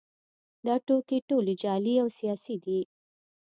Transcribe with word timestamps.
دا 0.65 0.75
ټوکې 0.85 1.17
ټولې 1.29 1.53
جعلي 1.61 1.95
او 2.03 2.07
سیاسي 2.19 2.55
دي 2.65 2.79